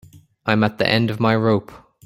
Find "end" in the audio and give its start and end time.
0.89-1.11